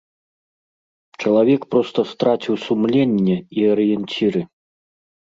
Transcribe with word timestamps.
Чалавек 1.23 1.61
проста 1.75 2.05
страціў 2.13 2.57
сумленне 2.65 3.37
і 3.59 3.67
арыенціры. 3.75 4.41